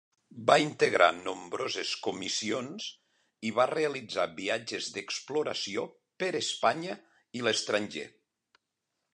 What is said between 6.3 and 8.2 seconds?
Espanya i l'estranger.